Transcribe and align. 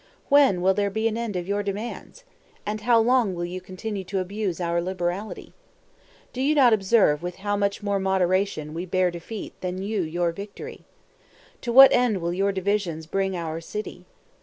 When 0.29 0.63
will 0.63 0.73
there 0.73 0.89
be 0.89 1.07
an 1.07 1.15
end 1.15 1.35
of 1.35 1.47
your 1.47 1.61
demands? 1.61 2.23
and 2.65 2.81
how 2.81 2.99
long 2.99 3.35
will 3.35 3.45
you 3.45 3.61
continue 3.61 4.03
to 4.05 4.17
abuse 4.17 4.59
our 4.59 4.81
liberality? 4.81 5.53
Do 6.33 6.41
you 6.41 6.55
not 6.55 6.73
observe 6.73 7.21
with 7.21 7.35
how 7.45 7.55
much 7.55 7.83
more 7.83 7.99
moderation 7.99 8.73
we 8.73 8.87
bear 8.87 9.11
defeat 9.11 9.53
than 9.61 9.79
you 9.83 10.01
your 10.01 10.31
victory? 10.31 10.85
To 11.61 11.71
what 11.71 11.93
end 11.93 12.17
will 12.17 12.33
your 12.33 12.51
divisions 12.51 13.05
bring 13.05 13.37
our 13.37 13.61
city? 13.61 14.07